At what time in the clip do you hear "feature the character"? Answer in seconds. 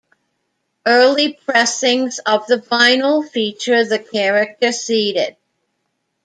3.29-4.71